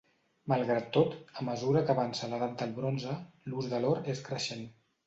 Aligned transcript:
Malgrat 0.53 0.87
tot, 0.95 1.13
a 1.41 1.45
mesura 1.49 1.85
que 1.91 1.95
avança 1.97 2.33
l'edat 2.33 2.59
del 2.63 2.75
bronze, 2.81 3.21
l'ús 3.53 3.73
de 3.77 3.85
l'or 3.87 4.05
és 4.17 4.27
creixent. 4.33 4.71